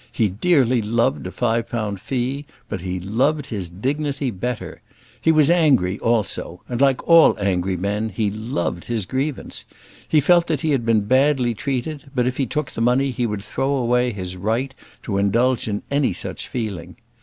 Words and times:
He 0.11 0.29
dearly 0.29 0.81
loved 0.81 1.27
a 1.27 1.31
five 1.31 1.69
pound 1.69 1.99
fee; 2.01 2.47
but 2.67 2.81
he 2.81 2.99
loved 2.99 3.45
his 3.45 3.69
dignity 3.69 4.31
better. 4.31 4.81
He 5.21 5.31
was 5.31 5.51
angry 5.51 5.99
also; 5.99 6.63
and 6.67 6.81
like 6.81 7.07
all 7.07 7.37
angry 7.39 7.77
men, 7.77 8.09
he 8.09 8.31
loved 8.31 8.85
his 8.85 9.05
grievance. 9.05 9.63
He 10.09 10.19
felt 10.19 10.47
that 10.47 10.61
he 10.61 10.71
had 10.71 10.87
been 10.87 11.01
badly 11.01 11.53
treated; 11.53 12.05
but 12.15 12.25
if 12.25 12.37
he 12.37 12.47
took 12.47 12.71
the 12.71 12.81
money 12.81 13.11
he 13.11 13.27
would 13.27 13.43
throw 13.43 13.75
away 13.75 14.11
his 14.11 14.35
right 14.35 14.73
to 15.03 15.19
indulge 15.19 15.67
in 15.67 15.83
any 15.91 16.13
such 16.13 16.47
feeling. 16.47 16.95